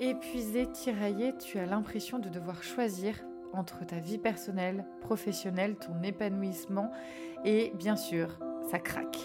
épuisé, 0.00 0.66
tiraillé, 0.66 1.34
tu 1.38 1.58
as 1.58 1.66
l'impression 1.66 2.18
de 2.20 2.28
devoir 2.28 2.62
choisir 2.62 3.14
entre 3.52 3.84
ta 3.84 3.96
vie 3.96 4.18
personnelle, 4.18 4.84
professionnelle, 5.00 5.74
ton 5.74 6.06
épanouissement 6.06 6.92
et 7.44 7.72
bien 7.74 7.96
sûr, 7.96 8.28
ça 8.70 8.78
craque. 8.78 9.18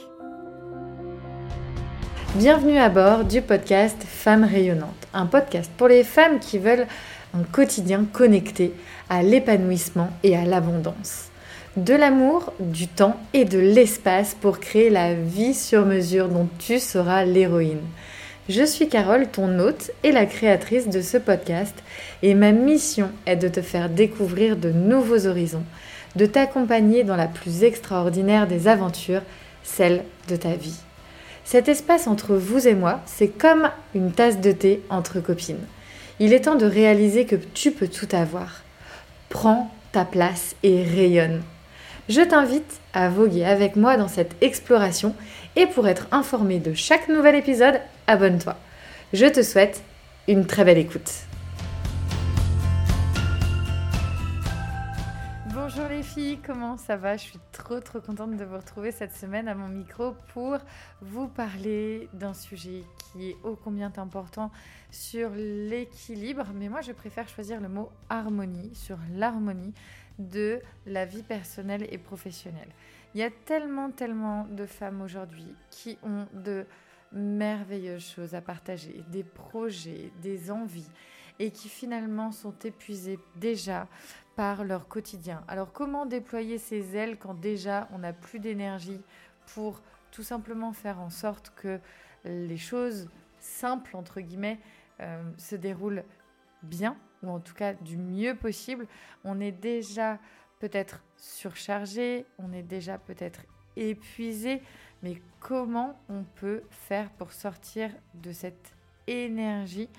Bienvenue 2.35 2.79
à 2.79 2.89
bord 2.89 3.23
du 3.23 3.43
podcast 3.43 4.01
Femmes 4.03 4.45
rayonnantes, 4.45 5.07
un 5.13 5.27
podcast 5.27 5.71
pour 5.77 5.89
les 5.89 6.03
femmes 6.03 6.39
qui 6.39 6.57
veulent 6.57 6.87
un 7.35 7.43
quotidien 7.43 8.05
connecté 8.11 8.73
à 9.09 9.21
l'épanouissement 9.21 10.09
et 10.23 10.35
à 10.35 10.43
l'abondance. 10.43 11.29
De 11.77 11.93
l'amour, 11.93 12.51
du 12.59 12.87
temps 12.87 13.17
et 13.33 13.45
de 13.45 13.59
l'espace 13.59 14.35
pour 14.39 14.59
créer 14.59 14.89
la 14.89 15.13
vie 15.13 15.53
sur 15.53 15.85
mesure 15.85 16.29
dont 16.29 16.47
tu 16.57 16.79
seras 16.79 17.25
l'héroïne. 17.25 17.81
Je 18.49 18.65
suis 18.65 18.89
Carole, 18.89 19.27
ton 19.27 19.57
hôte 19.59 19.91
et 20.03 20.11
la 20.11 20.25
créatrice 20.25 20.89
de 20.89 21.01
ce 21.01 21.15
podcast, 21.15 21.73
et 22.23 22.35
ma 22.35 22.51
mission 22.51 23.09
est 23.25 23.37
de 23.37 23.47
te 23.47 23.61
faire 23.61 23.87
découvrir 23.87 24.57
de 24.57 24.69
nouveaux 24.69 25.27
horizons, 25.27 25.63
de 26.17 26.25
t'accompagner 26.25 27.05
dans 27.05 27.15
la 27.15 27.27
plus 27.27 27.63
extraordinaire 27.63 28.45
des 28.45 28.67
aventures, 28.67 29.21
celle 29.63 30.03
de 30.27 30.35
ta 30.35 30.55
vie. 30.55 30.75
Cet 31.45 31.69
espace 31.69 32.05
entre 32.05 32.35
vous 32.35 32.67
et 32.67 32.75
moi, 32.75 32.99
c'est 33.05 33.29
comme 33.29 33.71
une 33.95 34.11
tasse 34.11 34.41
de 34.41 34.51
thé 34.51 34.81
entre 34.89 35.21
copines. 35.21 35.65
Il 36.19 36.33
est 36.33 36.41
temps 36.41 36.55
de 36.55 36.65
réaliser 36.65 37.25
que 37.25 37.37
tu 37.37 37.71
peux 37.71 37.87
tout 37.87 38.09
avoir. 38.11 38.63
Prends 39.29 39.71
ta 39.93 40.03
place 40.03 40.57
et 40.63 40.83
rayonne. 40.83 41.43
Je 42.09 42.19
t'invite 42.19 42.81
à 42.93 43.07
voguer 43.07 43.45
avec 43.45 43.77
moi 43.77 43.95
dans 43.95 44.09
cette 44.09 44.35
exploration 44.41 45.15
et 45.55 45.65
pour 45.65 45.87
être 45.87 46.07
informé 46.11 46.59
de 46.59 46.73
chaque 46.73 47.07
nouvel 47.07 47.35
épisode, 47.35 47.79
abonne-toi. 48.07 48.55
Je 49.13 49.25
te 49.25 49.41
souhaite 49.41 49.83
une 50.27 50.45
très 50.45 50.63
belle 50.63 50.77
écoute. 50.77 51.11
Bonjour 55.53 55.87
les 55.87 56.03
filles, 56.03 56.39
comment 56.45 56.77
ça 56.77 56.97
va? 56.97 57.15
Je 57.15 57.23
suis 57.23 57.39
trop 57.51 57.79
trop 57.79 58.01
contente 58.01 58.35
de 58.35 58.43
vous 58.43 58.57
retrouver 58.57 58.91
cette 58.91 59.15
semaine 59.15 59.47
à 59.47 59.55
mon 59.55 59.69
micro 59.69 60.13
pour 60.33 60.57
vous 61.01 61.27
parler 61.27 62.09
d'un 62.13 62.33
sujet 62.33 62.83
qui 62.97 63.29
est 63.29 63.37
ô 63.43 63.55
combien 63.55 63.91
important 63.97 64.51
sur 64.91 65.29
l'équilibre, 65.35 66.45
mais 66.53 66.69
moi 66.69 66.81
je 66.81 66.91
préfère 66.91 67.27
choisir 67.27 67.61
le 67.61 67.69
mot 67.69 67.89
harmonie, 68.09 68.75
sur 68.75 68.97
l'harmonie 69.15 69.73
de 70.19 70.61
la 70.85 71.05
vie 71.05 71.23
personnelle 71.23 71.87
et 71.89 71.97
professionnelle. 71.97 72.69
Il 73.15 73.21
y 73.21 73.23
a 73.23 73.29
tellement, 73.45 73.89
tellement 73.89 74.45
de 74.49 74.65
femmes 74.65 75.01
aujourd'hui 75.01 75.55
qui 75.69 75.97
ont 76.03 76.27
de 76.33 76.65
merveilleuses 77.13 78.05
choses 78.05 78.35
à 78.35 78.41
partager, 78.41 79.03
des 79.09 79.23
projets, 79.23 80.11
des 80.21 80.51
envies, 80.51 80.89
et 81.39 81.51
qui 81.51 81.69
finalement 81.69 82.31
sont 82.31 82.55
épuisées 82.63 83.19
déjà 83.37 83.87
par 84.35 84.63
leur 84.63 84.87
quotidien. 84.87 85.43
Alors 85.47 85.71
comment 85.71 86.05
déployer 86.05 86.57
ces 86.57 86.95
ailes 86.95 87.17
quand 87.17 87.33
déjà 87.33 87.87
on 87.91 87.99
n'a 87.99 88.13
plus 88.13 88.39
d'énergie 88.39 89.01
pour 89.53 89.81
tout 90.11 90.23
simplement 90.23 90.73
faire 90.73 90.99
en 90.99 91.09
sorte 91.09 91.51
que 91.55 91.79
les 92.25 92.57
choses 92.57 93.09
simples, 93.39 93.95
entre 93.95 94.21
guillemets, 94.21 94.59
euh, 95.01 95.23
se 95.37 95.55
déroulent 95.55 96.03
bien, 96.61 96.95
ou 97.23 97.29
en 97.29 97.39
tout 97.39 97.55
cas 97.55 97.73
du 97.73 97.97
mieux 97.97 98.35
possible? 98.35 98.87
On 99.23 99.39
est 99.39 99.51
déjà 99.51 100.19
peut-être 100.59 101.03
surchargé, 101.17 102.25
on 102.37 102.53
est 102.53 102.63
déjà 102.63 102.97
peut-être 102.97 103.41
épuisé, 103.75 104.61
mais 105.03 105.21
comment 105.39 105.99
on 106.09 106.23
peut 106.23 106.63
faire 106.69 107.11
pour 107.11 107.33
sortir 107.33 107.91
de 108.15 108.31
cette 108.31 108.73
énergie? 109.05 109.89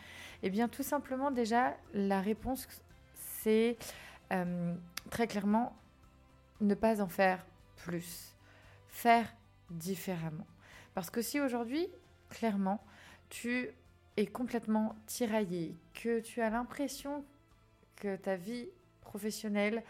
Eh 0.43 0.51
bien 0.51 0.67
tout 0.67 0.83
simplement 0.83 1.31
déjà, 1.31 1.77
la 1.93 2.21
réponse, 2.21 2.67
c'est 3.15 3.77
euh, 4.33 4.75
très 5.11 5.27
clairement 5.27 5.77
ne 6.61 6.75
pas 6.75 7.03
en 7.03 7.09
faire 7.09 7.45
plus, 7.77 8.35
faire 8.89 9.33
différemment. 9.71 10.47
Parce 10.95 11.11
que 11.11 11.21
si 11.21 11.41
aujourd'hui, 11.41 11.89
clairement, 12.31 12.83
tu 13.29 13.69
es 14.17 14.27
complètement 14.27 14.95
tiraillé, 15.07 15.77
que 15.93 16.21
tu 16.21 16.41
as 16.41 16.49
l'impression 16.49 17.25
que 17.97 18.17
ta 18.17 18.37
vie 18.37 18.69
professionnelle, 19.03 19.83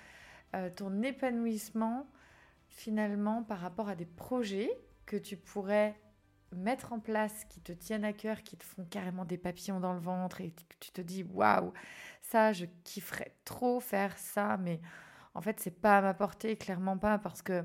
euh, 0.54 0.70
ton 0.74 1.02
épanouissement 1.02 2.06
finalement 2.68 3.42
par 3.42 3.60
rapport 3.60 3.88
à 3.88 3.94
des 3.94 4.06
projets 4.06 4.70
que 5.06 5.16
tu 5.16 5.36
pourrais 5.36 6.00
mettre 6.52 6.92
en 6.92 7.00
place 7.00 7.44
qui 7.46 7.60
te 7.60 7.72
tiennent 7.72 8.04
à 8.04 8.12
cœur, 8.12 8.42
qui 8.42 8.56
te 8.56 8.64
font 8.64 8.84
carrément 8.84 9.24
des 9.24 9.38
papillons 9.38 9.80
dans 9.80 9.92
le 9.92 10.00
ventre 10.00 10.40
et 10.40 10.50
que 10.50 10.76
tu 10.78 10.92
te 10.92 11.00
dis 11.00 11.24
waouh, 11.24 11.72
ça 12.22 12.52
je 12.52 12.66
kifferais 12.84 13.34
trop 13.44 13.80
faire 13.80 14.16
ça, 14.16 14.56
mais 14.58 14.80
en 15.34 15.40
fait 15.40 15.58
c'est 15.60 15.72
pas 15.80 15.98
à 15.98 16.02
ma 16.02 16.14
portée, 16.14 16.56
clairement 16.56 16.96
pas 16.96 17.18
parce 17.18 17.42
que 17.42 17.64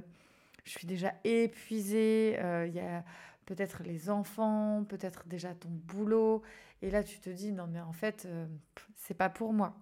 je 0.64 0.72
suis 0.72 0.88
déjà 0.88 1.14
épuisée, 1.24 2.38
euh, 2.40 2.66
il 2.68 2.74
y 2.74 2.80
a 2.80 3.04
peut-être 3.46 3.84
les 3.84 4.10
enfants, 4.10 4.84
peut-être 4.88 5.28
déjà 5.28 5.54
ton 5.54 5.70
boulot 5.70 6.42
et 6.82 6.90
là 6.90 7.04
tu 7.04 7.20
te 7.20 7.30
dis 7.30 7.52
non 7.52 7.68
mais 7.68 7.82
en 7.82 7.94
fait 7.94 8.26
euh, 8.26 8.48
c'est 8.96 9.14
pas 9.14 9.30
pour 9.30 9.54
moi. 9.54 9.76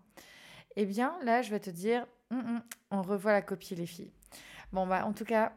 Eh 0.76 0.86
bien 0.86 1.18
là 1.24 1.42
je 1.42 1.50
vais 1.52 1.60
te 1.62 1.70
dire 1.70 2.06
Hum, 2.30 2.40
hum, 2.40 2.62
on 2.92 3.02
revoit 3.02 3.32
la 3.32 3.42
copie, 3.42 3.76
les 3.76 3.86
filles. 3.86 4.12
Bon, 4.74 4.86
bah, 4.86 5.06
en 5.06 5.14
tout 5.14 5.24
cas, 5.24 5.54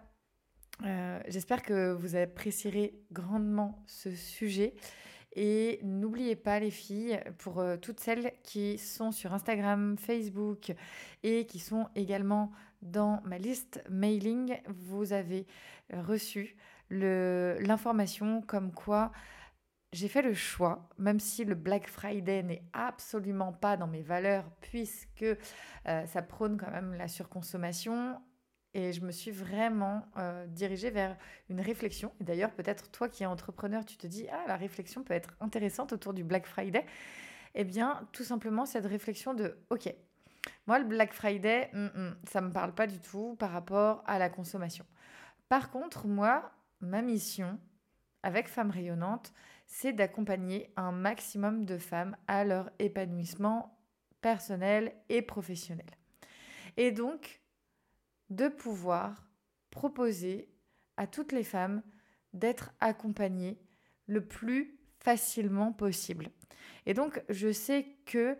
euh, 0.84 1.20
j'espère 1.28 1.62
que 1.62 1.92
vous 1.92 2.16
apprécierez 2.16 2.94
grandement 3.12 3.82
ce 3.86 4.14
sujet. 4.14 4.74
Et 5.36 5.78
n'oubliez 5.84 6.34
pas, 6.34 6.58
les 6.58 6.70
filles, 6.70 7.20
pour 7.38 7.60
euh, 7.60 7.76
toutes 7.76 8.00
celles 8.00 8.32
qui 8.42 8.78
sont 8.78 9.12
sur 9.12 9.32
Instagram, 9.32 9.96
Facebook 9.96 10.72
et 11.22 11.46
qui 11.46 11.60
sont 11.60 11.88
également 11.94 12.50
dans 12.82 13.20
ma 13.24 13.38
liste 13.38 13.82
mailing, 13.88 14.56
vous 14.66 15.12
avez 15.12 15.46
reçu 15.92 16.56
l'information 16.90 18.42
comme 18.42 18.72
quoi 18.72 19.12
j'ai 19.92 20.08
fait 20.08 20.22
le 20.22 20.34
choix, 20.34 20.88
même 20.98 21.18
si 21.18 21.44
le 21.44 21.54
Black 21.54 21.88
Friday 21.88 22.42
n'est 22.42 22.62
absolument 22.72 23.52
pas 23.52 23.76
dans 23.76 23.88
mes 23.88 24.02
valeurs, 24.02 24.44
puisque 24.60 25.24
euh, 25.24 26.06
ça 26.06 26.22
prône 26.22 26.56
quand 26.56 26.70
même 26.70 26.94
la 26.94 27.08
surconsommation. 27.08 28.20
Et 28.72 28.92
je 28.92 29.00
me 29.00 29.10
suis 29.10 29.32
vraiment 29.32 30.06
euh, 30.16 30.46
dirigée 30.46 30.90
vers 30.90 31.16
une 31.48 31.60
réflexion. 31.60 32.12
Et 32.20 32.24
d'ailleurs, 32.24 32.52
peut-être 32.52 32.90
toi 32.90 33.08
qui 33.08 33.24
es 33.24 33.26
entrepreneur, 33.26 33.84
tu 33.84 33.96
te 33.96 34.06
dis, 34.06 34.28
ah, 34.30 34.44
la 34.46 34.56
réflexion 34.56 35.02
peut 35.02 35.14
être 35.14 35.34
intéressante 35.40 35.92
autour 35.92 36.14
du 36.14 36.22
Black 36.22 36.46
Friday. 36.46 36.86
Eh 37.54 37.64
bien, 37.64 38.08
tout 38.12 38.22
simplement, 38.22 38.66
cette 38.66 38.86
réflexion 38.86 39.34
de, 39.34 39.56
OK, 39.70 39.92
moi, 40.66 40.78
le 40.78 40.84
Black 40.84 41.12
Friday, 41.12 41.68
mm, 41.72 41.84
mm, 41.86 42.16
ça 42.24 42.40
ne 42.40 42.46
me 42.46 42.52
parle 42.52 42.74
pas 42.74 42.86
du 42.86 43.00
tout 43.00 43.36
par 43.38 43.50
rapport 43.50 44.02
à 44.06 44.18
la 44.18 44.28
consommation. 44.28 44.86
Par 45.48 45.70
contre, 45.70 46.06
moi, 46.06 46.52
ma 46.80 47.02
mission 47.02 47.58
avec 48.22 48.48
Femmes 48.48 48.70
Rayonnantes, 48.70 49.32
c'est 49.66 49.92
d'accompagner 49.92 50.72
un 50.76 50.92
maximum 50.92 51.64
de 51.64 51.78
femmes 51.78 52.16
à 52.26 52.44
leur 52.44 52.70
épanouissement 52.78 53.78
personnel 54.20 54.92
et 55.08 55.22
professionnel. 55.22 55.86
Et 56.76 56.92
donc, 56.92 57.40
de 58.30 58.48
pouvoir 58.48 59.28
proposer 59.70 60.48
à 60.96 61.06
toutes 61.06 61.32
les 61.32 61.44
femmes 61.44 61.82
d'être 62.32 62.72
accompagnées 62.80 63.58
le 64.06 64.24
plus 64.24 64.78
facilement 64.98 65.72
possible. 65.72 66.28
Et 66.86 66.94
donc, 66.94 67.22
je 67.28 67.52
sais 67.52 67.86
que 68.06 68.36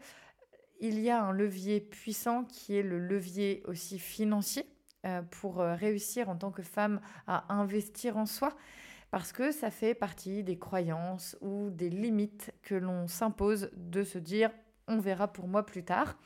il 0.81 0.99
y 0.99 1.11
a 1.11 1.23
un 1.23 1.33
levier 1.33 1.81
puissant 1.81 2.45
qui 2.45 2.77
est 2.77 2.83
le 2.83 2.99
levier 2.99 3.63
aussi 3.67 3.99
financier 3.99 4.65
euh, 5.05 5.21
pour 5.23 5.61
euh, 5.61 5.75
réussir 5.75 6.31
en 6.31 6.37
tant 6.37 6.51
que 6.51 6.63
femme 6.63 7.01
à 7.27 7.53
investir 7.53 8.17
en 8.17 8.27
soi 8.27 8.57
parce 9.11 9.33
que 9.33 9.51
ça 9.51 9.71
fait 9.71 9.95
partie 9.95 10.43
des 10.43 10.59
croyances 10.59 11.37
ou 11.41 11.71
des 11.71 11.91
limites 11.91 12.53
que 12.63 12.75
l'on 12.75 13.09
s'impose 13.09 13.71
de 13.75 14.05
se 14.05 14.19
dire 14.19 14.51
on 14.89 14.99
verra 14.99 15.29
pour 15.33 15.49
moi 15.49 15.65
plus 15.65 15.85
tard. 15.85 16.17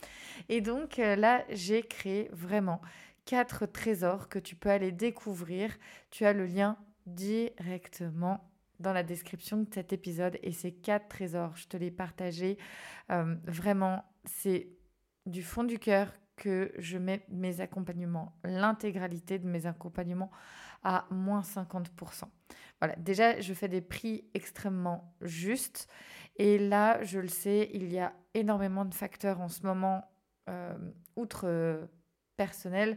Et 0.49 0.61
donc 0.61 0.99
euh, 0.99 1.17
là, 1.17 1.45
j'ai 1.51 1.83
créé 1.83 2.29
vraiment 2.33 2.81
quatre 3.25 3.67
trésors 3.67 4.29
que 4.29 4.39
tu 4.39 4.57
peux 4.57 4.71
aller 4.71 4.93
découvrir. 4.93 5.77
Tu 6.11 6.25
as 6.25 6.33
le 6.33 6.47
lien 6.47 6.77
directement 7.07 8.51
dans 8.81 8.93
la 8.93 9.03
description 9.03 9.59
de 9.59 9.69
cet 9.73 9.93
épisode 9.93 10.39
et 10.43 10.53
ces 10.53 10.73
quatre 10.73 11.09
trésors, 11.09 11.57
je 11.57 11.69
te 11.69 11.77
les 11.77 11.91
partagé. 11.91 12.59
Euh, 13.11 13.37
vraiment, 13.45 14.05
c'est 14.25 14.69
du 15.27 15.43
fond 15.43 15.65
du 15.65 15.79
cœur 15.79 16.13
que 16.37 16.73
je 16.79 16.99
mets 16.99 17.25
mes 17.29 17.61
accompagnements, 17.61 18.37
l'intégralité 18.43 19.39
de 19.39 19.47
mes 19.47 19.67
accompagnements 19.67 20.31
à 20.83 21.07
moins 21.11 21.41
50%. 21.41 22.25
Voilà, 22.81 22.97
déjà, 22.97 23.41
je 23.41 23.55
fais 23.55 23.69
des 23.69 23.81
prix 23.81 24.25
extrêmement 24.35 25.15
justes. 25.21 25.89
Et 26.37 26.59
là, 26.59 27.03
je 27.05 27.21
le 27.21 27.29
sais, 27.29 27.71
il 27.73 27.93
y 27.93 27.99
a 27.99 28.13
énormément 28.35 28.85
de 28.85 28.95
facteurs 28.95 29.41
en 29.41 29.49
ce 29.49 29.63
moment, 29.63 30.11
euh, 30.51 30.77
outre 31.17 31.45
euh, 31.47 31.87
personnel. 32.37 32.97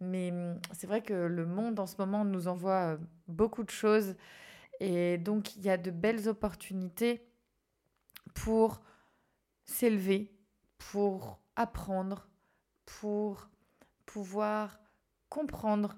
Mais 0.00 0.30
hum, 0.30 0.58
c'est 0.72 0.86
vrai 0.86 1.02
que 1.02 1.14
le 1.14 1.46
monde 1.46 1.78
en 1.80 1.86
ce 1.86 1.96
moment 1.98 2.24
nous 2.24 2.48
envoie 2.48 2.94
euh, 2.94 2.96
beaucoup 3.28 3.64
de 3.64 3.70
choses. 3.70 4.16
Et 4.80 5.18
donc, 5.18 5.56
il 5.56 5.62
y 5.62 5.70
a 5.70 5.76
de 5.76 5.90
belles 5.90 6.28
opportunités 6.28 7.26
pour 8.34 8.82
s'élever, 9.64 10.32
pour 10.78 11.38
apprendre, 11.56 12.28
pour 12.84 13.48
pouvoir 14.04 14.80
comprendre 15.28 15.96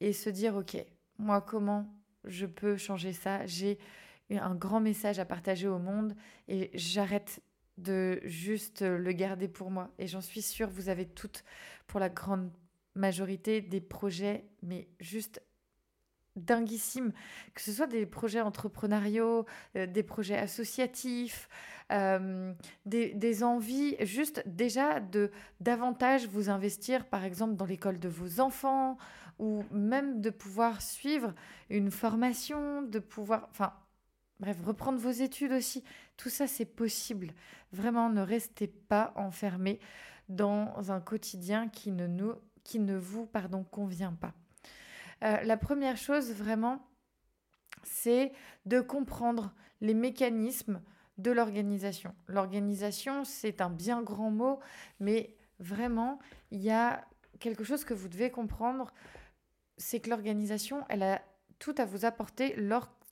et 0.00 0.12
se 0.12 0.30
dire, 0.30 0.56
OK, 0.56 0.76
moi, 1.18 1.40
comment 1.40 1.86
je 2.24 2.46
peux 2.46 2.76
changer 2.76 3.12
ça? 3.12 3.46
J'ai 3.46 3.78
un 4.30 4.54
grand 4.54 4.80
message 4.80 5.18
à 5.18 5.24
partager 5.24 5.68
au 5.68 5.78
monde 5.78 6.14
et 6.48 6.70
j'arrête 6.74 7.42
de 7.78 8.20
juste 8.24 8.82
le 8.82 9.12
garder 9.12 9.48
pour 9.48 9.70
moi. 9.70 9.90
Et 9.98 10.06
j'en 10.06 10.20
suis 10.20 10.42
sûre, 10.42 10.68
vous 10.68 10.88
avez 10.88 11.06
toutes, 11.06 11.44
pour 11.86 12.00
la 12.00 12.08
grande 12.08 12.50
majorité, 12.94 13.60
des 13.60 13.80
projets, 13.80 14.44
mais 14.62 14.88
juste 15.00 15.42
dinguissimes, 16.36 17.12
que 17.54 17.60
ce 17.60 17.72
soit 17.72 17.86
des 17.86 18.06
projets 18.06 18.40
entrepreneuriaux, 18.40 19.44
euh, 19.76 19.86
des 19.86 20.02
projets 20.02 20.38
associatifs, 20.38 21.48
euh, 21.90 22.54
des, 22.86 23.12
des, 23.12 23.44
envies 23.44 23.96
juste 24.00 24.42
déjà 24.46 24.98
de 25.00 25.30
davantage 25.60 26.26
vous 26.26 26.48
investir, 26.48 27.06
par 27.06 27.24
exemple, 27.24 27.54
dans 27.56 27.66
l'école 27.66 27.98
de 27.98 28.08
vos 28.08 28.40
enfants, 28.40 28.96
ou 29.38 29.64
même 29.72 30.20
de 30.20 30.30
pouvoir 30.30 30.80
suivre 30.80 31.34
une 31.68 31.90
formation, 31.90 32.82
de 32.82 32.98
pouvoir, 32.98 33.48
enfin, 33.50 33.74
bref, 34.42 34.56
reprendre 34.66 34.98
vos 34.98 35.10
études 35.10 35.52
aussi. 35.52 35.84
Tout 36.16 36.28
ça, 36.28 36.48
c'est 36.48 36.66
possible. 36.66 37.32
Vraiment, 37.72 38.10
ne 38.10 38.20
restez 38.20 38.66
pas 38.66 39.12
enfermés 39.16 39.78
dans 40.28 40.90
un 40.90 41.00
quotidien 41.00 41.68
qui 41.68 41.92
ne, 41.92 42.08
nous, 42.08 42.34
qui 42.64 42.80
ne 42.80 42.96
vous 42.96 43.24
pardon, 43.24 43.62
convient 43.62 44.12
pas. 44.12 44.34
Euh, 45.22 45.40
la 45.42 45.56
première 45.56 45.96
chose, 45.96 46.32
vraiment, 46.32 46.84
c'est 47.84 48.32
de 48.66 48.80
comprendre 48.80 49.54
les 49.80 49.94
mécanismes 49.94 50.82
de 51.18 51.30
l'organisation. 51.30 52.12
L'organisation, 52.26 53.24
c'est 53.24 53.60
un 53.60 53.70
bien 53.70 54.02
grand 54.02 54.32
mot, 54.32 54.58
mais 54.98 55.36
vraiment, 55.60 56.18
il 56.50 56.62
y 56.62 56.70
a 56.70 57.04
quelque 57.38 57.62
chose 57.62 57.84
que 57.84 57.94
vous 57.94 58.08
devez 58.08 58.30
comprendre, 58.30 58.92
c'est 59.76 60.00
que 60.00 60.10
l'organisation, 60.10 60.84
elle 60.88 61.04
a 61.04 61.22
tout 61.60 61.74
à 61.78 61.84
vous 61.84 62.04
apporter 62.04 62.56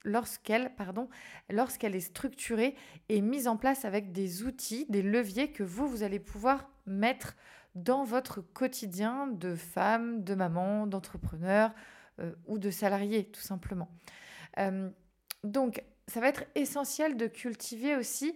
lorsqu'elle 0.05 0.73
est 1.95 2.01
structurée 2.01 2.75
et 3.09 3.21
mise 3.21 3.49
en 3.49 3.57
place 3.57 3.85
avec 3.85 4.13
des 4.13 4.43
outils, 4.43 4.87
des 4.89 5.03
leviers 5.03 5.53
que 5.53 5.63
vous, 5.63 5.87
vous 5.87 6.03
allez 6.03 6.19
pouvoir 6.19 6.69
mettre 6.87 7.37
dans 7.75 8.05
votre 8.05 8.41
quotidien 8.41 9.27
de 9.29 9.55
femme, 9.55 10.25
de 10.25 10.35
maman, 10.35 10.87
d'entrepreneur 10.87 11.73
euh, 12.21 12.33
ou 12.47 12.59
de 12.59 12.71
salarié, 12.71 13.25
tout 13.25 13.41
simplement. 13.41 13.89
Euh, 14.59 14.91
donc, 15.45 15.83
ça 16.09 16.21
va 16.21 16.29
être 16.29 16.45
essentiel 16.55 17.17
de 17.17 17.27
cultiver 17.27 17.97
aussi 17.97 18.35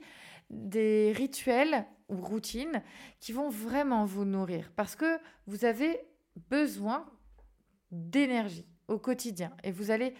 des 0.51 1.13
rituels 1.13 1.85
ou 2.09 2.17
routines 2.17 2.83
qui 3.19 3.33
vont 3.33 3.49
vraiment 3.49 4.05
vous 4.05 4.25
nourrir 4.25 4.71
parce 4.77 4.95
que 4.95 5.19
vous 5.47 5.65
avez 5.65 6.01
besoin 6.51 7.07
d'énergie 7.91 8.67
au 8.89 8.99
quotidien 8.99 9.57
et 9.65 9.73
vous 9.73 9.91
allez 9.91 10.15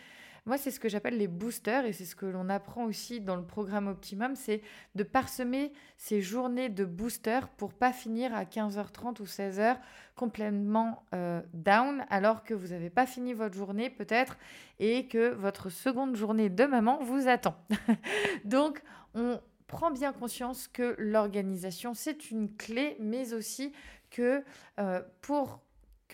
moi, 0.47 0.59
c'est 0.59 0.71
ce 0.71 0.79
que 0.79 0.91
j'appelle 0.91 1.17
les 1.17 1.27
boosters 1.27 1.87
et 1.87 1.93
c'est 1.93 2.05
ce 2.05 2.15
que 2.15 2.27
l'on 2.27 2.51
apprend 2.51 2.85
aussi 2.85 3.21
dans 3.21 3.37
le 3.37 3.45
programme 3.45 3.89
Optimum, 3.89 4.37
c'est 4.37 4.61
de 4.95 5.03
parsemer 5.03 5.73
ces 5.97 6.21
journées 6.21 6.69
de 6.69 6.85
boosters 6.85 7.49
pour 7.49 7.73
pas 7.73 7.93
finir 7.93 8.35
à 8.35 8.45
15h30 8.45 9.23
ou 9.23 9.25
16h 9.25 9.79
complètement 10.17 11.03
euh, 11.15 11.41
down 11.55 12.05
alors 12.11 12.45
que 12.45 12.53
vous 12.53 12.69
n'avez 12.69 12.91
pas 12.91 13.07
fini 13.07 13.33
votre 13.33 13.55
journée 13.55 13.89
peut-être 13.89 14.37
et 14.79 15.09
que 15.09 15.31
votre 15.31 15.71
seconde 15.71 16.15
journée 16.15 16.51
de 16.51 16.65
maman 16.65 16.99
vous 17.03 17.27
attend. 17.27 17.57
Donc, 18.45 18.83
on 19.15 19.41
prend 19.67 19.91
bien 19.91 20.13
conscience 20.13 20.69
que 20.69 20.95
l'organisation, 20.99 21.95
c'est 21.95 22.31
une 22.31 22.55
clé, 22.55 22.97
mais 23.01 23.33
aussi 23.33 23.73
que 24.11 24.45
euh, 24.79 25.03
pour 25.23 25.64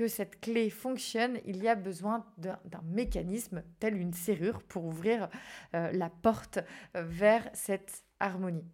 que 0.01 0.09
cette 0.09 0.41
clé 0.41 0.71
fonctionne, 0.71 1.41
il 1.45 1.63
y 1.63 1.69
a 1.69 1.75
besoin 1.75 2.25
d'un 2.39 2.59
mécanisme, 2.85 3.63
tel 3.81 3.99
une 3.99 4.15
serrure, 4.15 4.63
pour 4.63 4.87
ouvrir 4.87 5.29
euh, 5.75 5.93
la 5.93 6.09
porte 6.09 6.59
euh, 6.97 7.03
vers 7.03 7.51
cette 7.53 8.03
harmonie. 8.19 8.65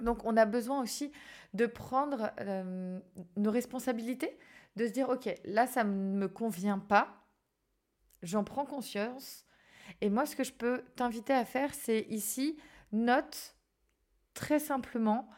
Donc 0.00 0.24
on 0.24 0.34
a 0.38 0.46
besoin 0.46 0.80
aussi 0.80 1.12
de 1.52 1.66
prendre 1.66 2.32
euh, 2.40 2.98
nos 3.36 3.50
responsabilités, 3.50 4.38
de 4.76 4.86
se 4.86 4.92
dire, 4.92 5.10
OK, 5.10 5.28
là, 5.44 5.66
ça 5.66 5.84
ne 5.84 5.92
me 5.92 6.28
convient 6.28 6.78
pas, 6.78 7.26
j'en 8.22 8.42
prends 8.42 8.64
conscience. 8.64 9.44
Et 10.00 10.08
moi, 10.08 10.24
ce 10.24 10.34
que 10.34 10.44
je 10.44 10.54
peux 10.54 10.82
t'inviter 10.96 11.34
à 11.34 11.44
faire, 11.44 11.74
c'est 11.74 12.06
ici, 12.08 12.56
note 12.90 13.54
très 14.32 14.60
simplement, 14.60 15.28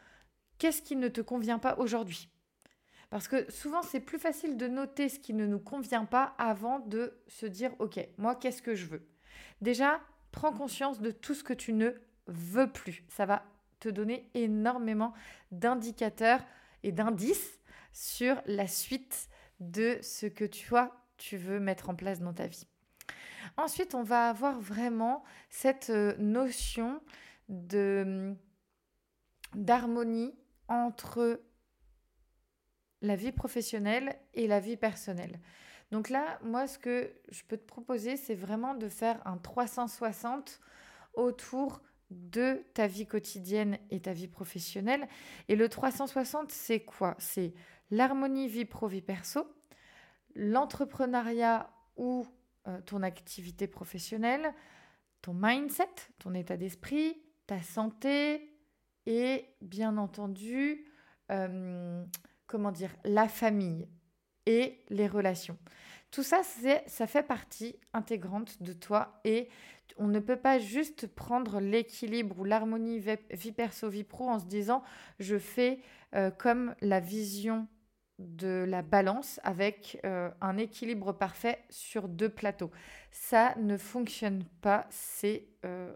qu'est-ce 0.58 0.82
qui 0.82 0.94
ne 0.94 1.08
te 1.08 1.20
convient 1.20 1.58
pas 1.58 1.74
aujourd'hui? 1.78 2.30
Parce 3.14 3.28
que 3.28 3.48
souvent, 3.48 3.82
c'est 3.82 4.00
plus 4.00 4.18
facile 4.18 4.56
de 4.56 4.66
noter 4.66 5.08
ce 5.08 5.20
qui 5.20 5.34
ne 5.34 5.46
nous 5.46 5.60
convient 5.60 6.04
pas 6.04 6.34
avant 6.36 6.80
de 6.80 7.16
se 7.28 7.46
dire, 7.46 7.70
OK, 7.78 8.04
moi, 8.18 8.34
qu'est-ce 8.34 8.60
que 8.60 8.74
je 8.74 8.86
veux? 8.86 9.06
Déjà, 9.60 10.00
prends 10.32 10.50
conscience 10.50 11.00
de 11.00 11.12
tout 11.12 11.32
ce 11.32 11.44
que 11.44 11.52
tu 11.52 11.72
ne 11.74 11.92
veux 12.26 12.72
plus. 12.72 13.04
Ça 13.08 13.24
va 13.24 13.44
te 13.78 13.88
donner 13.88 14.28
énormément 14.34 15.14
d'indicateurs 15.52 16.40
et 16.82 16.90
d'indices 16.90 17.60
sur 17.92 18.42
la 18.46 18.66
suite 18.66 19.28
de 19.60 19.96
ce 20.02 20.26
que 20.26 20.44
toi, 20.44 21.06
tu 21.16 21.36
veux 21.36 21.60
mettre 21.60 21.90
en 21.90 21.94
place 21.94 22.18
dans 22.18 22.34
ta 22.34 22.48
vie. 22.48 22.66
Ensuite, 23.56 23.94
on 23.94 24.02
va 24.02 24.28
avoir 24.28 24.58
vraiment 24.58 25.22
cette 25.50 25.90
euh, 25.90 26.16
notion 26.18 27.00
de 27.48 28.34
d'harmonie 29.54 30.34
entre 30.66 31.40
la 33.04 33.16
vie 33.16 33.32
professionnelle 33.32 34.16
et 34.32 34.46
la 34.46 34.60
vie 34.60 34.76
personnelle. 34.76 35.38
Donc 35.92 36.08
là, 36.08 36.38
moi, 36.42 36.66
ce 36.66 36.78
que 36.78 37.12
je 37.30 37.42
peux 37.46 37.56
te 37.56 37.66
proposer, 37.66 38.16
c'est 38.16 38.34
vraiment 38.34 38.74
de 38.74 38.88
faire 38.88 39.20
un 39.26 39.36
360 39.36 40.60
autour 41.12 41.82
de 42.10 42.64
ta 42.74 42.86
vie 42.86 43.06
quotidienne 43.06 43.78
et 43.90 44.00
ta 44.00 44.12
vie 44.12 44.28
professionnelle. 44.28 45.06
Et 45.48 45.56
le 45.56 45.68
360, 45.68 46.50
c'est 46.50 46.80
quoi? 46.80 47.14
C'est 47.18 47.54
l'harmonie 47.90 48.48
vie 48.48 48.64
pro-vie 48.64 49.02
perso, 49.02 49.46
l'entrepreneuriat 50.34 51.70
ou 51.96 52.26
euh, 52.66 52.80
ton 52.82 53.02
activité 53.02 53.66
professionnelle, 53.66 54.52
ton 55.20 55.34
mindset, 55.34 55.88
ton 56.18 56.34
état 56.34 56.56
d'esprit, 56.56 57.22
ta 57.46 57.62
santé 57.62 58.50
et 59.06 59.44
bien 59.60 59.98
entendu 59.98 60.86
euh, 61.30 62.04
comment 62.46 62.72
dire, 62.72 62.90
la 63.04 63.28
famille 63.28 63.88
et 64.46 64.84
les 64.90 65.06
relations. 65.06 65.58
Tout 66.10 66.22
ça, 66.22 66.42
ça 66.86 67.06
fait 67.06 67.22
partie 67.24 67.76
intégrante 67.92 68.62
de 68.62 68.72
toi 68.72 69.20
et 69.24 69.48
on 69.96 70.06
ne 70.06 70.20
peut 70.20 70.36
pas 70.36 70.58
juste 70.58 71.08
prendre 71.08 71.60
l'équilibre 71.60 72.38
ou 72.38 72.44
l'harmonie 72.44 73.02
vie 73.30 73.52
perso, 73.52 73.88
vie 73.88 74.04
pro 74.04 74.28
en 74.28 74.38
se 74.38 74.46
disant 74.46 74.82
je 75.18 75.38
fais 75.38 75.80
euh, 76.14 76.30
comme 76.30 76.74
la 76.80 77.00
vision 77.00 77.66
de 78.20 78.64
la 78.68 78.82
balance 78.82 79.40
avec 79.42 80.00
euh, 80.04 80.30
un 80.40 80.56
équilibre 80.56 81.12
parfait 81.12 81.64
sur 81.68 82.08
deux 82.08 82.28
plateaux. 82.28 82.70
Ça 83.10 83.54
ne 83.56 83.76
fonctionne 83.76 84.44
pas, 84.60 84.86
c'est 84.90 85.48
euh, 85.64 85.92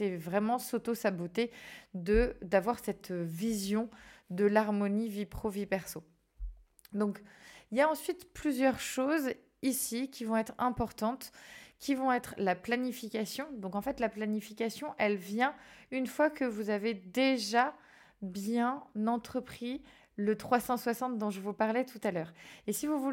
vraiment 0.00 0.58
s'auto-saboter 0.58 1.50
d'avoir 1.94 2.78
cette 2.80 3.12
vision 3.12 3.88
de 4.30 4.44
l'harmonie 4.44 5.08
vie 5.08 5.26
pro, 5.26 5.48
vie 5.48 5.66
perso. 5.66 6.02
Donc, 6.92 7.22
il 7.70 7.78
y 7.78 7.80
a 7.80 7.88
ensuite 7.88 8.32
plusieurs 8.32 8.80
choses 8.80 9.30
ici 9.62 10.10
qui 10.10 10.24
vont 10.24 10.36
être 10.36 10.54
importantes, 10.58 11.32
qui 11.78 11.94
vont 11.94 12.12
être 12.12 12.34
la 12.38 12.54
planification. 12.54 13.46
Donc, 13.58 13.74
en 13.74 13.80
fait, 13.80 14.00
la 14.00 14.08
planification, 14.08 14.94
elle 14.98 15.16
vient 15.16 15.54
une 15.90 16.06
fois 16.06 16.30
que 16.30 16.44
vous 16.44 16.70
avez 16.70 16.94
déjà 16.94 17.74
bien 18.22 18.82
entrepris 19.06 19.82
le 20.16 20.36
360 20.36 21.18
dont 21.18 21.30
je 21.30 21.40
vous 21.40 21.52
parlais 21.52 21.84
tout 21.84 22.00
à 22.04 22.12
l'heure. 22.12 22.32
Et 22.66 22.72
si 22.72 22.86
vous, 22.86 23.12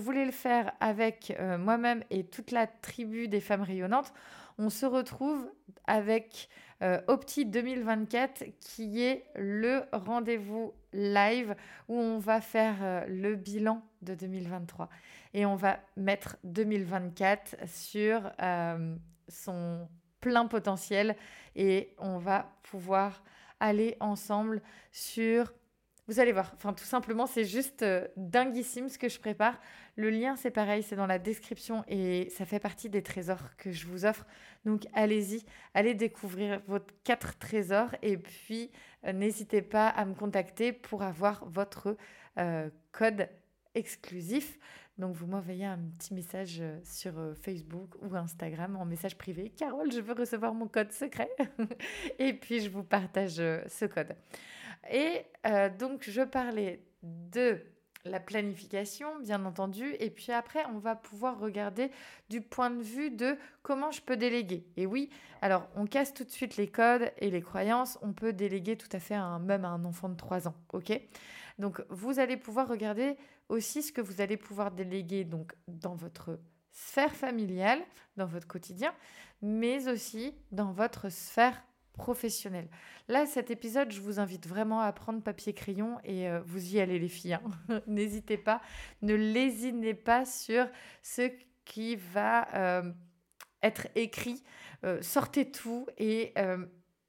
voulez 0.00 0.24
le 0.24 0.32
faire 0.32 0.72
avec 0.80 1.34
euh, 1.38 1.56
moi-même 1.56 2.02
et 2.10 2.24
toute 2.24 2.50
la 2.50 2.66
tribu 2.66 3.28
des 3.28 3.40
femmes 3.40 3.62
rayonnantes, 3.62 4.12
on 4.58 4.68
se 4.68 4.86
retrouve 4.86 5.50
avec 5.86 6.48
euh, 6.82 7.00
Opti 7.06 7.46
2024 7.46 8.44
qui 8.60 9.02
est 9.02 9.24
le 9.36 9.84
rendez-vous 9.92 10.74
live 10.92 11.54
où 11.88 11.94
on 11.94 12.18
va 12.18 12.40
faire 12.40 12.76
euh, 12.82 13.04
le 13.06 13.36
bilan 13.36 13.82
de 14.02 14.14
2023 14.14 14.88
et 15.32 15.46
on 15.46 15.54
va 15.54 15.78
mettre 15.96 16.36
2024 16.42 17.56
sur 17.66 18.32
euh, 18.42 18.96
son 19.28 19.88
plein 20.20 20.46
potentiel 20.46 21.16
et 21.54 21.94
on 21.98 22.18
va 22.18 22.52
pouvoir 22.64 23.22
aller 23.60 23.96
ensemble 24.00 24.60
sur 24.90 25.52
vous 26.08 26.18
allez 26.18 26.32
voir, 26.32 26.50
enfin 26.56 26.72
tout 26.72 26.84
simplement, 26.84 27.26
c'est 27.26 27.44
juste 27.44 27.84
dinguissime 28.16 28.88
ce 28.88 28.98
que 28.98 29.08
je 29.08 29.20
prépare. 29.20 29.58
Le 29.96 30.08
lien, 30.10 30.36
c'est 30.36 30.50
pareil, 30.50 30.82
c'est 30.82 30.96
dans 30.96 31.06
la 31.06 31.18
description 31.18 31.84
et 31.86 32.28
ça 32.30 32.46
fait 32.46 32.58
partie 32.58 32.88
des 32.88 33.02
trésors 33.02 33.56
que 33.56 33.72
je 33.72 33.86
vous 33.86 34.04
offre. 34.06 34.26
Donc 34.64 34.86
allez-y, 34.94 35.44
allez 35.74 35.94
découvrir 35.94 36.62
vos 36.66 36.78
quatre 37.04 37.38
trésors 37.38 37.94
et 38.00 38.16
puis 38.16 38.70
n'hésitez 39.12 39.60
pas 39.60 39.88
à 39.88 40.04
me 40.06 40.14
contacter 40.14 40.72
pour 40.72 41.02
avoir 41.02 41.44
votre 41.46 41.96
code 42.92 43.28
exclusif. 43.74 44.58
Donc 44.98 45.16
vous 45.16 45.26
m'envoyez 45.26 45.64
un 45.64 45.78
petit 45.98 46.12
message 46.12 46.58
euh, 46.60 46.78
sur 46.84 47.18
euh, 47.18 47.34
Facebook 47.34 47.94
ou 48.02 48.14
Instagram 48.14 48.76
en 48.76 48.84
message 48.84 49.16
privé. 49.16 49.50
Carole, 49.56 49.90
je 49.90 50.00
veux 50.00 50.12
recevoir 50.12 50.52
mon 50.52 50.68
code 50.68 50.92
secret. 50.92 51.30
et 52.18 52.34
puis 52.34 52.60
je 52.60 52.68
vous 52.68 52.84
partage 52.84 53.40
euh, 53.40 53.62
ce 53.68 53.86
code. 53.86 54.14
Et 54.92 55.22
donc 55.78 56.08
je 56.08 56.22
parlais 56.22 56.84
de 57.02 57.60
la 58.04 58.20
planification, 58.20 59.18
bien 59.20 59.44
entendu. 59.44 59.94
Et 60.00 60.10
puis 60.10 60.32
après, 60.32 60.64
on 60.66 60.78
va 60.78 60.96
pouvoir 60.96 61.38
regarder 61.38 61.90
du 62.30 62.40
point 62.40 62.70
de 62.70 62.82
vue 62.82 63.10
de 63.10 63.36
comment 63.62 63.90
je 63.90 64.02
peux 64.02 64.16
déléguer. 64.16 64.66
Et 64.76 64.86
oui, 64.86 65.10
alors 65.40 65.68
on 65.76 65.86
casse 65.86 66.12
tout 66.12 66.24
de 66.24 66.30
suite 66.30 66.56
les 66.56 66.68
codes 66.68 67.12
et 67.18 67.30
les 67.30 67.42
croyances. 67.42 67.98
On 68.02 68.12
peut 68.12 68.32
déléguer 68.32 68.76
tout 68.76 68.88
à 68.92 68.98
fait 68.98 69.14
à 69.14 69.22
un, 69.22 69.38
même 69.38 69.64
à 69.64 69.68
un 69.68 69.84
enfant 69.84 70.08
de 70.08 70.16
3 70.16 70.48
ans. 70.48 70.54
OK? 70.72 70.92
Donc 71.58 71.82
vous 71.90 72.18
allez 72.18 72.36
pouvoir 72.36 72.68
regarder 72.68 73.16
aussi 73.48 73.82
ce 73.82 73.92
que 73.92 74.00
vous 74.00 74.20
allez 74.20 74.36
pouvoir 74.36 74.70
déléguer 74.70 75.24
donc 75.24 75.54
dans 75.68 75.94
votre 75.94 76.38
sphère 76.70 77.14
familiale, 77.14 77.80
dans 78.16 78.26
votre 78.26 78.46
quotidien, 78.46 78.94
mais 79.42 79.88
aussi 79.88 80.34
dans 80.50 80.72
votre 80.72 81.10
sphère 81.10 81.62
professionnelle. 81.92 82.68
Là, 83.08 83.26
cet 83.26 83.50
épisode, 83.50 83.90
je 83.92 84.00
vous 84.00 84.18
invite 84.18 84.46
vraiment 84.46 84.80
à 84.80 84.92
prendre 84.92 85.22
papier-crayon 85.22 85.98
et 86.04 86.28
euh, 86.28 86.40
vous 86.44 86.74
y 86.74 86.80
allez 86.80 86.98
les 86.98 87.08
filles. 87.08 87.34
Hein. 87.34 87.80
N'hésitez 87.86 88.36
pas, 88.36 88.60
ne 89.02 89.14
lésinez 89.14 89.94
pas 89.94 90.24
sur 90.24 90.66
ce 91.02 91.30
qui 91.64 91.96
va 91.96 92.48
euh, 92.54 92.92
être 93.62 93.88
écrit. 93.94 94.42
Euh, 94.84 95.00
sortez 95.02 95.50
tout 95.50 95.86
et 95.98 96.34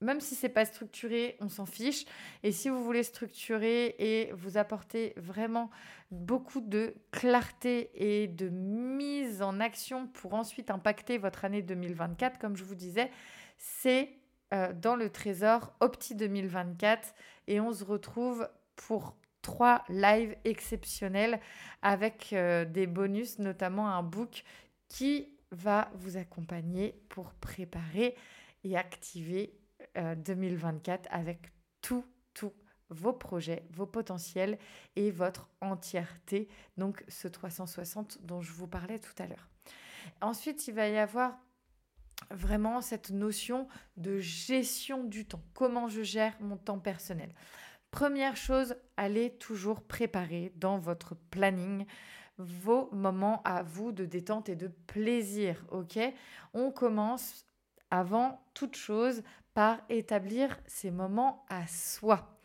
même 0.04 0.20
si 0.20 0.36
c'est 0.36 0.50
pas 0.50 0.66
structuré, 0.66 1.38
on 1.40 1.48
s'en 1.48 1.66
fiche. 1.66 2.06
Et 2.44 2.52
si 2.52 2.70
vous 2.70 2.84
voulez 2.84 3.04
structurer 3.04 3.96
et 3.98 4.34
vous 4.34 4.58
apporter 4.58 5.13
vraiment 5.16 5.72
beaucoup 6.12 6.60
de 6.60 6.94
clarté 7.12 7.90
et 7.96 8.28
de 8.28 8.50
mise 8.50 9.42
en 9.42 9.60
action 9.62 10.08
pour 10.08 10.34
ensuite 10.34 10.70
impacter 10.70 11.18
votre 11.18 11.46
année 11.46 11.62
2024, 11.62 12.38
comme 12.38 12.58
je 12.58 12.66
vous 12.66 12.75
disais, 12.75 13.10
c'est 13.58 14.10
dans 14.75 14.95
le 14.95 15.10
Trésor 15.10 15.74
Opti 15.79 16.15
2024 16.15 17.13
et 17.48 17.60
on 17.60 17.74
se 17.74 17.83
retrouve 17.83 18.48
pour 18.75 19.15
trois 19.41 19.83
lives 19.89 20.36
exceptionnels 20.45 21.39
avec 21.81 22.33
euh, 22.33 22.65
des 22.65 22.88
bonus, 22.88 23.39
notamment 23.39 23.89
un 23.89 24.03
book 24.03 24.43
qui 24.88 25.29
va 25.51 25.91
vous 25.95 26.17
accompagner 26.17 26.95
pour 27.10 27.33
préparer 27.33 28.15
et 28.63 28.77
activer 28.77 29.53
2024 29.95 31.05
euh, 31.05 31.10
avec 31.12 31.51
tout 31.81 32.05
vos 32.93 33.13
projets, 33.13 33.65
vos 33.72 33.86
potentiels 33.86 34.57
et 34.95 35.12
votre 35.12 35.50
entièreté, 35.62 36.48
donc 36.77 37.03
ce 37.07 37.27
360 37.27 38.19
dont 38.24 38.41
je 38.41 38.51
vous 38.53 38.67
parlais 38.67 39.00
tout 39.00 39.15
à 39.17 39.27
l'heure. 39.27 39.50
Ensuite, 40.22 40.67
il 40.67 40.74
va 40.74 40.88
y 40.88 40.98
avoir 40.98 41.38
vraiment 42.32 42.82
cette 42.82 43.12
notion 43.12 43.68
de 43.98 44.20
gestion 44.20 45.03
du 45.03 45.25
temps. 45.25 45.44
Comment 45.53 45.88
je 45.88 46.01
gère 46.01 46.36
mon 46.39 46.58
temps 46.58 46.80
personnel 46.80 47.34
Première 47.92 48.36
chose, 48.36 48.75
allez 48.98 49.38
toujours 49.38 49.82
préparer 49.82 50.51
dans 50.56 50.80
votre 50.80 51.15
planning 51.30 51.86
vos 52.38 52.89
moments 52.92 53.42
à 53.46 53.62
vous 53.62 53.92
de 53.92 54.06
détente 54.06 54.50
et 54.50 54.56
de 54.56 54.68
plaisir, 54.68 55.63
ok? 55.72 56.00
On 56.53 56.72
commence 56.72 57.46
avant 57.92 58.44
toute 58.56 58.75
chose 58.75 59.22
par 59.53 59.80
établir 59.89 60.60
ces 60.65 60.89
moments 60.89 61.46
à 61.50 61.68
soi. 61.68 62.39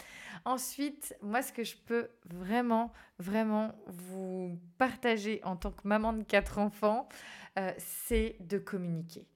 Ensuite, 0.44 1.16
moi, 1.22 1.42
ce 1.42 1.52
que 1.52 1.64
je 1.64 1.76
peux 1.76 2.08
vraiment, 2.26 2.92
vraiment 3.18 3.72
vous 3.86 4.60
partager 4.76 5.40
en 5.44 5.56
tant 5.56 5.70
que 5.70 5.86
maman 5.88 6.12
de 6.12 6.22
quatre 6.22 6.58
enfants, 6.58 7.08
euh, 7.58 7.72
c'est 7.78 8.36
de 8.40 8.58
communiquer. 8.58 9.26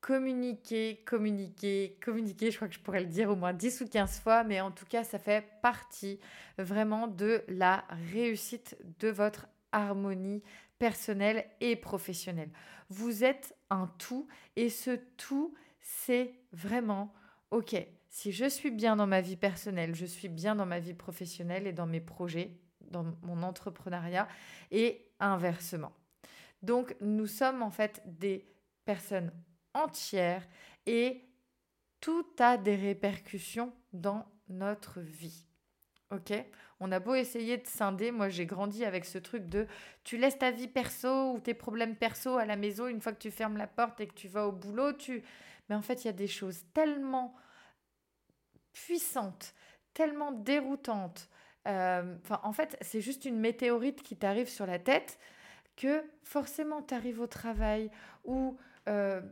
Communiquer, 0.00 1.02
communiquer, 1.04 1.98
communiquer, 2.02 2.50
je 2.50 2.56
crois 2.56 2.68
que 2.68 2.74
je 2.74 2.80
pourrais 2.80 3.00
le 3.00 3.06
dire 3.06 3.30
au 3.30 3.36
moins 3.36 3.52
10 3.52 3.82
ou 3.82 3.88
15 3.88 4.20
fois, 4.20 4.44
mais 4.44 4.60
en 4.60 4.70
tout 4.70 4.86
cas, 4.86 5.04
ça 5.04 5.18
fait 5.18 5.44
partie 5.60 6.18
vraiment 6.56 7.06
de 7.06 7.44
la 7.48 7.84
réussite 8.10 8.78
de 8.98 9.08
votre 9.08 9.46
harmonie 9.72 10.42
personnelle 10.78 11.44
et 11.60 11.76
professionnelle. 11.76 12.50
Vous 12.88 13.24
êtes 13.24 13.54
un 13.68 13.88
tout 13.98 14.26
et 14.56 14.70
ce 14.70 14.98
tout, 15.16 15.54
c'est 15.80 16.32
vraiment, 16.52 17.12
ok, 17.50 17.76
si 18.08 18.32
je 18.32 18.48
suis 18.48 18.70
bien 18.70 18.96
dans 18.96 19.06
ma 19.06 19.20
vie 19.20 19.36
personnelle, 19.36 19.94
je 19.94 20.06
suis 20.06 20.28
bien 20.28 20.56
dans 20.56 20.66
ma 20.66 20.80
vie 20.80 20.94
professionnelle 20.94 21.66
et 21.66 21.72
dans 21.72 21.86
mes 21.86 22.00
projets, 22.00 22.58
dans 22.90 23.04
mon 23.22 23.42
entrepreneuriat, 23.42 24.26
et 24.70 25.06
inversement. 25.20 25.92
Donc, 26.62 26.96
nous 27.00 27.26
sommes 27.26 27.62
en 27.62 27.70
fait 27.70 28.02
des 28.06 28.46
personnes 28.84 29.30
entières 29.74 30.46
et 30.86 31.24
tout 32.00 32.26
a 32.38 32.56
des 32.56 32.76
répercussions 32.76 33.72
dans 33.92 34.26
notre 34.48 35.00
vie. 35.00 35.46
Ok? 36.10 36.32
On 36.80 36.90
a 36.90 36.98
beau 36.98 37.14
essayer 37.14 37.56
de 37.56 37.66
scinder, 37.66 38.10
moi 38.10 38.28
j'ai 38.28 38.46
grandi 38.46 38.84
avec 38.84 39.04
ce 39.04 39.18
truc 39.18 39.48
de 39.48 39.66
tu 40.02 40.16
laisses 40.16 40.38
ta 40.38 40.50
vie 40.50 40.66
perso 40.66 41.34
ou 41.34 41.40
tes 41.40 41.54
problèmes 41.54 41.94
perso 41.94 42.36
à 42.36 42.44
la 42.44 42.56
maison 42.56 42.88
une 42.88 43.00
fois 43.00 43.12
que 43.12 43.18
tu 43.18 43.30
fermes 43.30 43.56
la 43.56 43.68
porte 43.68 44.00
et 44.00 44.06
que 44.08 44.14
tu 44.14 44.26
vas 44.26 44.48
au 44.48 44.52
boulot, 44.52 44.92
tu 44.92 45.22
mais 45.70 45.76
en 45.76 45.82
fait, 45.82 46.04
il 46.04 46.08
y 46.08 46.10
a 46.10 46.12
des 46.12 46.26
choses 46.26 46.64
tellement 46.74 47.34
puissantes, 48.72 49.54
tellement 49.94 50.32
déroutantes. 50.32 51.28
Euh, 51.68 52.16
en 52.42 52.52
fait, 52.52 52.76
c'est 52.80 53.00
juste 53.00 53.24
une 53.24 53.38
météorite 53.38 54.02
qui 54.02 54.16
t'arrive 54.16 54.48
sur 54.48 54.66
la 54.66 54.80
tête 54.80 55.18
que 55.76 56.02
forcément 56.24 56.82
tu 56.82 56.92
arrives 56.92 57.20
au 57.20 57.28
travail 57.28 57.90
ou 58.24 58.58
euh, 58.88 59.22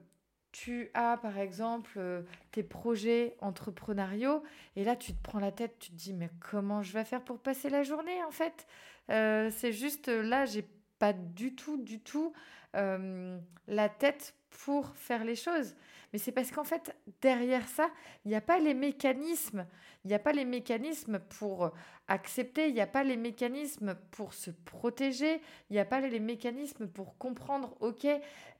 tu 0.52 0.90
as 0.94 1.16
par 1.18 1.38
exemple 1.38 1.92
euh, 1.96 2.22
tes 2.52 2.62
projets 2.62 3.36
entrepreneuriaux 3.40 4.42
et 4.76 4.84
là 4.84 4.96
tu 4.96 5.12
te 5.12 5.22
prends 5.22 5.40
la 5.40 5.52
tête, 5.52 5.78
tu 5.78 5.90
te 5.90 5.96
dis 5.96 6.14
mais 6.14 6.30
comment 6.50 6.82
je 6.82 6.92
vais 6.92 7.04
faire 7.04 7.22
pour 7.22 7.38
passer 7.38 7.70
la 7.70 7.82
journée 7.82 8.22
en 8.24 8.30
fait? 8.30 8.66
C'est 9.08 9.72
juste 9.72 10.08
là, 10.08 10.44
j'ai 10.44 10.68
pas 10.98 11.14
du 11.14 11.54
tout, 11.54 11.82
du 11.82 11.98
tout 12.00 12.34
la 12.74 13.88
tête 13.88 14.34
pour 14.50 14.94
faire 14.96 15.24
les 15.24 15.36
choses. 15.36 15.74
Mais 16.12 16.18
c'est 16.18 16.32
parce 16.32 16.50
qu'en 16.50 16.64
fait, 16.64 16.94
derrière 17.20 17.68
ça, 17.68 17.90
il 18.24 18.28
n'y 18.28 18.34
a 18.34 18.40
pas 18.40 18.58
les 18.58 18.74
mécanismes. 18.74 19.66
Il 20.04 20.08
n'y 20.08 20.14
a 20.14 20.18
pas 20.18 20.32
les 20.32 20.44
mécanismes 20.44 21.18
pour 21.18 21.70
accepter, 22.08 22.68
il 22.68 22.74
n'y 22.74 22.80
a 22.80 22.86
pas 22.86 23.04
les 23.04 23.16
mécanismes 23.16 23.94
pour 24.10 24.32
se 24.34 24.50
protéger, 24.50 25.40
il 25.70 25.74
n'y 25.74 25.78
a 25.78 25.84
pas 25.84 26.00
les 26.00 26.20
mécanismes 26.20 26.88
pour 26.88 27.18
comprendre, 27.18 27.76
ok, 27.80 28.06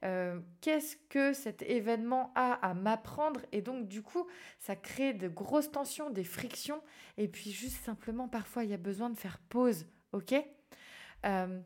euh, 0.03 0.39
qu'est-ce 0.61 0.95
que 1.09 1.33
cet 1.33 1.61
événement 1.63 2.31
a 2.35 2.53
à 2.53 2.73
m'apprendre? 2.73 3.41
Et 3.51 3.61
donc, 3.61 3.87
du 3.87 4.01
coup, 4.03 4.27
ça 4.59 4.75
crée 4.75 5.13
de 5.13 5.27
grosses 5.27 5.71
tensions, 5.71 6.09
des 6.09 6.23
frictions. 6.23 6.81
Et 7.17 7.27
puis, 7.27 7.51
juste 7.51 7.83
simplement, 7.83 8.27
parfois, 8.27 8.63
il 8.63 8.69
y 8.69 8.73
a 8.73 8.77
besoin 8.77 9.09
de 9.09 9.17
faire 9.17 9.39
pause, 9.49 9.85
ok? 10.13 10.35
Euh, 11.25 11.59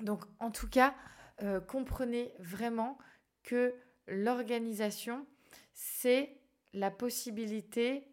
Donc, 0.00 0.24
en 0.38 0.50
tout 0.50 0.68
cas, 0.68 0.94
euh, 1.42 1.60
comprenez 1.60 2.32
vraiment 2.38 2.98
que 3.42 3.74
l'organisation, 4.06 5.26
c'est 5.74 6.36
la 6.72 6.90
possibilité 6.90 8.06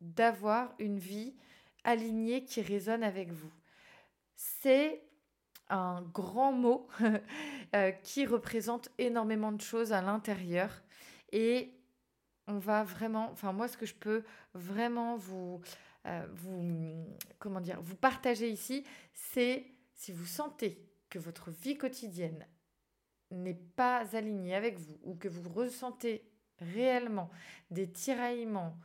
d'avoir 0.00 0.74
une 0.78 0.98
vie 0.98 1.34
alignée 1.84 2.44
qui 2.44 2.60
résonne 2.62 3.02
avec 3.02 3.30
vous. 3.32 3.50
C'est 4.34 5.02
un 5.68 6.02
grand 6.02 6.52
mot 6.52 6.88
euh, 7.74 7.90
qui 7.90 8.26
représente 8.26 8.90
énormément 8.98 9.52
de 9.52 9.60
choses 9.60 9.92
à 9.92 10.02
l'intérieur 10.02 10.82
et 11.32 11.74
on 12.46 12.58
va 12.58 12.84
vraiment, 12.84 13.30
enfin 13.30 13.52
moi 13.52 13.68
ce 13.68 13.76
que 13.76 13.86
je 13.86 13.94
peux 13.94 14.24
vraiment 14.54 15.16
vous, 15.16 15.60
euh, 16.06 16.26
vous 16.34 17.06
comment 17.38 17.60
dire, 17.60 17.80
vous 17.80 17.96
partager 17.96 18.50
ici, 18.50 18.84
c'est 19.14 19.64
si 19.94 20.12
vous 20.12 20.26
sentez 20.26 20.84
que 21.08 21.18
votre 21.18 21.50
vie 21.50 21.76
quotidienne 21.76 22.46
n'est 23.30 23.54
pas 23.76 24.04
aligné 24.14 24.54
avec 24.54 24.78
vous 24.78 24.98
ou 25.02 25.14
que 25.14 25.28
vous 25.28 25.48
ressentez 25.48 26.28
réellement 26.58 27.30
des 27.70 27.90
tiraillements 27.90 28.76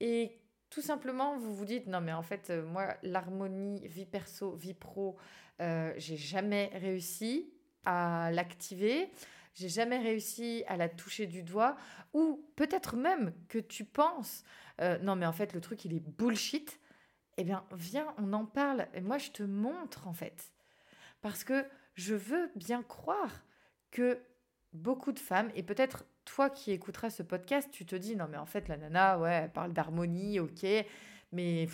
et 0.00 0.40
tout 0.70 0.82
simplement 0.82 1.36
vous 1.38 1.54
vous 1.54 1.64
dites 1.64 1.86
non 1.86 2.00
mais 2.00 2.12
en 2.12 2.22
fait 2.22 2.50
euh, 2.50 2.64
moi 2.64 2.96
l'harmonie 3.02 3.86
vie 3.88 4.06
perso 4.06 4.54
vie 4.56 4.74
pro 4.74 5.16
euh, 5.60 5.92
j'ai 5.96 6.16
jamais 6.16 6.70
réussi 6.74 7.52
à 7.84 8.30
l'activer 8.32 9.10
j'ai 9.54 9.68
jamais 9.68 9.98
réussi 9.98 10.64
à 10.66 10.76
la 10.76 10.88
toucher 10.88 11.26
du 11.26 11.42
doigt 11.42 11.76
ou 12.12 12.44
peut-être 12.56 12.96
même 12.96 13.32
que 13.48 13.58
tu 13.58 13.84
penses 13.84 14.44
euh, 14.80 14.98
non 14.98 15.16
mais 15.16 15.26
en 15.26 15.32
fait 15.32 15.52
le 15.52 15.60
truc 15.60 15.84
il 15.84 15.94
est 15.94 16.00
bullshit 16.00 16.80
eh 17.36 17.44
bien 17.44 17.64
viens 17.72 18.14
on 18.18 18.32
en 18.32 18.44
parle. 18.44 18.86
Et 18.94 19.00
moi 19.00 19.18
je 19.18 19.30
te 19.30 19.42
montre 19.42 20.08
en 20.08 20.12
fait. 20.12 20.52
Parce 21.22 21.44
que 21.44 21.64
je 21.94 22.14
veux 22.14 22.50
bien 22.56 22.82
croire 22.82 23.42
que 23.90 24.20
beaucoup 24.72 25.12
de 25.12 25.18
femmes, 25.18 25.50
et 25.54 25.62
peut-être 25.62 26.04
toi 26.26 26.50
qui 26.50 26.72
écouteras 26.72 27.08
ce 27.08 27.22
podcast, 27.22 27.70
tu 27.72 27.86
te 27.86 27.96
dis 27.96 28.16
non 28.16 28.26
mais 28.30 28.36
en 28.36 28.44
fait 28.44 28.68
la 28.68 28.76
nana, 28.76 29.18
ouais, 29.18 29.40
elle 29.44 29.52
parle 29.52 29.72
d'harmonie, 29.72 30.38
ok, 30.40 30.66
mais 31.32 31.68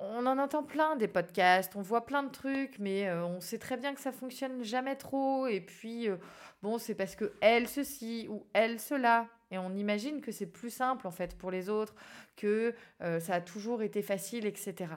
on 0.00 0.26
en 0.26 0.38
entend 0.38 0.62
plein 0.62 0.96
des 0.96 1.08
podcasts, 1.08 1.74
on 1.76 1.82
voit 1.82 2.06
plein 2.06 2.22
de 2.22 2.30
trucs, 2.30 2.78
mais 2.78 3.08
euh, 3.08 3.24
on 3.24 3.40
sait 3.40 3.58
très 3.58 3.76
bien 3.76 3.94
que 3.94 4.00
ça 4.00 4.12
fonctionne 4.12 4.62
jamais 4.62 4.96
trop. 4.96 5.46
Et 5.46 5.60
puis, 5.60 6.08
euh, 6.08 6.16
bon, 6.62 6.78
c'est 6.78 6.94
parce 6.94 7.16
que 7.16 7.32
elle 7.40 7.68
ceci 7.68 8.26
ou 8.30 8.46
elle 8.52 8.78
cela. 8.78 9.26
Et 9.50 9.58
on 9.58 9.74
imagine 9.74 10.20
que 10.20 10.30
c'est 10.30 10.46
plus 10.46 10.70
simple 10.70 11.06
en 11.06 11.10
fait 11.10 11.36
pour 11.36 11.50
les 11.50 11.68
autres, 11.68 11.94
que 12.36 12.74
euh, 13.02 13.18
ça 13.18 13.34
a 13.34 13.40
toujours 13.40 13.82
été 13.82 14.02
facile, 14.02 14.46
etc. 14.46 14.92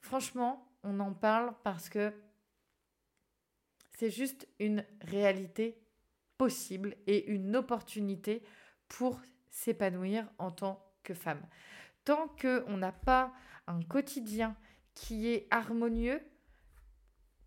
Franchement, 0.00 0.66
on 0.84 1.00
en 1.00 1.12
parle 1.12 1.52
parce 1.62 1.88
que 1.88 2.12
c'est 3.98 4.10
juste 4.10 4.48
une 4.58 4.84
réalité 5.02 5.79
possible 6.40 6.96
et 7.06 7.26
une 7.26 7.54
opportunité 7.54 8.42
pour 8.88 9.20
s'épanouir 9.50 10.26
en 10.38 10.50
tant 10.50 10.82
que 11.02 11.12
femme. 11.12 11.42
Tant 12.06 12.28
qu'on 12.40 12.78
n'a 12.78 12.92
pas 12.92 13.34
un 13.66 13.82
quotidien 13.82 14.56
qui 14.94 15.28
est 15.28 15.46
harmonieux, 15.50 16.22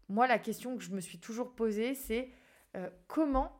moi, 0.09 0.27
la 0.27 0.37
question 0.37 0.77
que 0.77 0.83
je 0.83 0.91
me 0.91 1.01
suis 1.01 1.17
toujours 1.17 1.55
posée, 1.55 1.95
c'est 1.95 2.29
euh, 2.75 2.87
comment 3.07 3.59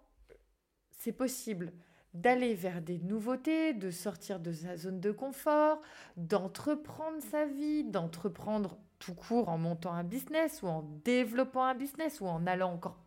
c'est 0.92 1.14
possible 1.14 1.74
d'aller 2.14 2.54
vers 2.54 2.84
des 2.84 3.00
nouveautés, 3.00 3.74
de 3.74 3.90
sortir 3.90 4.40
de 4.40 4.52
sa 4.52 4.78
zone 4.78 5.00
de 5.00 5.12
confort, 5.12 5.82
d'entreprendre 6.16 7.24
sa 7.24 7.48
vie, 7.48 7.84
d'entreprendre 7.86 8.78
tout 9.00 9.16
court 9.16 9.50
en 9.50 9.58
montant 9.58 9.94
un 9.94 10.04
business 10.04 10.62
ou 10.62 10.68
en 10.68 10.84
développant 11.04 11.64
un 11.64 11.74
business 11.74 12.22
ou 12.22 12.28
en 12.28 12.46
allant 12.46 12.72
encore 12.72 13.00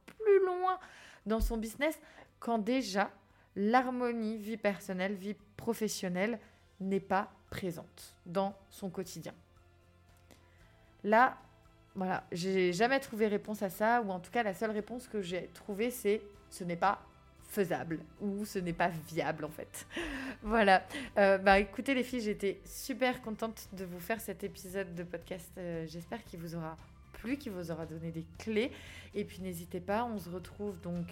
loin 0.46 0.78
dans 1.26 1.40
son 1.40 1.56
business, 1.56 1.98
quand 2.38 2.58
déjà 2.58 3.10
l'harmonie 3.54 4.36
vie 4.36 4.56
personnelle, 4.56 5.14
vie 5.14 5.36
professionnelle 5.56 6.38
n'est 6.80 7.00
pas 7.00 7.30
présente 7.50 8.16
dans 8.24 8.54
son 8.70 8.90
quotidien. 8.90 9.34
Là, 11.04 11.36
voilà, 11.94 12.24
j'ai 12.32 12.72
jamais 12.72 13.00
trouvé 13.00 13.26
réponse 13.26 13.62
à 13.62 13.70
ça, 13.70 14.02
ou 14.02 14.10
en 14.10 14.20
tout 14.20 14.30
cas 14.30 14.42
la 14.42 14.54
seule 14.54 14.70
réponse 14.70 15.08
que 15.08 15.22
j'ai 15.22 15.48
trouvée, 15.54 15.90
c'est 15.90 16.20
ce 16.50 16.64
n'est 16.64 16.76
pas 16.76 17.00
faisable 17.48 18.00
ou 18.20 18.44
ce 18.44 18.58
n'est 18.58 18.72
pas 18.72 18.88
viable 19.08 19.44
en 19.44 19.50
fait. 19.50 19.86
voilà. 20.42 20.84
Euh, 21.16 21.38
bah 21.38 21.58
écoutez 21.58 21.94
les 21.94 22.02
filles, 22.02 22.20
j'étais 22.20 22.60
super 22.64 23.22
contente 23.22 23.68
de 23.72 23.84
vous 23.84 24.00
faire 24.00 24.20
cet 24.20 24.44
épisode 24.44 24.94
de 24.94 25.04
podcast. 25.04 25.50
Euh, 25.56 25.86
j'espère 25.86 26.22
qu'il 26.24 26.40
vous 26.40 26.54
aura 26.56 26.76
qu'il 27.38 27.52
vous 27.52 27.70
aura 27.70 27.86
donné 27.86 28.10
des 28.10 28.24
clés. 28.38 28.70
Et 29.14 29.24
puis 29.24 29.40
n'hésitez 29.40 29.80
pas, 29.80 30.04
on 30.04 30.18
se 30.18 30.28
retrouve 30.28 30.80
donc, 30.80 31.06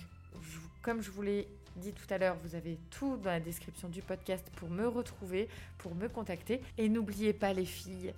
comme 0.82 1.02
je 1.02 1.10
vous 1.10 1.22
l'ai 1.22 1.48
dit 1.76 1.92
tout 1.92 2.06
à 2.12 2.18
l'heure, 2.18 2.36
vous 2.44 2.54
avez 2.54 2.78
tout 2.90 3.16
dans 3.16 3.30
la 3.30 3.40
description 3.40 3.88
du 3.88 4.02
podcast 4.02 4.46
pour 4.56 4.70
me 4.70 4.86
retrouver, 4.86 5.48
pour 5.78 5.94
me 5.94 6.08
contacter. 6.08 6.60
Et 6.78 6.88
n'oubliez 6.88 7.32
pas 7.32 7.52
les 7.52 7.64
filles, 7.64 8.14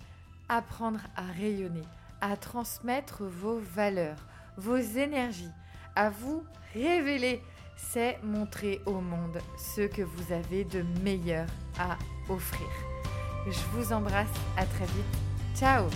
apprendre 0.48 1.00
à 1.16 1.26
rayonner, 1.32 1.84
à 2.20 2.36
transmettre 2.36 3.24
vos 3.24 3.58
valeurs, 3.58 4.26
vos 4.56 4.76
énergies, 4.76 5.50
à 5.94 6.10
vous 6.10 6.44
révéler, 6.74 7.40
c'est 7.76 8.18
montrer 8.22 8.80
au 8.86 9.00
monde 9.00 9.38
ce 9.58 9.82
que 9.82 10.02
vous 10.02 10.32
avez 10.32 10.64
de 10.64 10.82
meilleur 11.02 11.46
à 11.78 11.98
offrir. 12.28 12.68
Je 13.46 13.60
vous 13.72 13.92
embrasse, 13.92 14.32
à 14.56 14.64
très 14.64 14.86
vite. 14.86 15.18
Ciao 15.54 15.88